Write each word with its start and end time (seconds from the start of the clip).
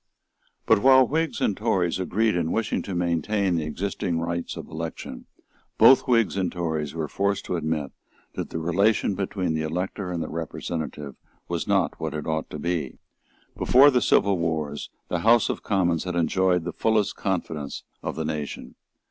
But, 0.65 0.81
while 0.81 1.07
Whigs 1.07 1.39
and 1.41 1.55
Tories 1.55 1.99
agreed 1.99 2.35
in 2.35 2.51
wishing 2.51 2.81
to 2.81 2.95
maintain 2.95 3.53
the 3.53 3.65
existing 3.65 4.19
rights 4.19 4.57
of 4.57 4.67
election, 4.67 5.27
both 5.77 6.07
Whigs 6.07 6.35
and 6.37 6.51
Tories 6.51 6.95
were 6.95 7.07
forced 7.07 7.45
to 7.45 7.55
admit 7.55 7.91
that 8.33 8.49
the 8.49 8.57
relation 8.57 9.13
between 9.13 9.53
the 9.53 9.61
elector 9.61 10.11
and 10.11 10.23
the 10.23 10.27
representative 10.27 11.17
was 11.47 11.67
not 11.67 11.99
what 11.99 12.15
it 12.15 12.25
ought 12.25 12.49
to 12.49 12.57
be. 12.57 12.97
Before 13.55 13.91
the 13.91 14.01
civil 14.01 14.39
wars 14.39 14.89
the 15.09 15.19
House 15.19 15.49
of 15.49 15.61
Commons 15.61 16.05
had 16.05 16.15
enjoyed 16.15 16.63
the 16.63 16.73
fullest 16.73 17.15
confidence 17.15 17.83
of 18.01 18.15
the 18.15 18.25
nation. 18.25 18.73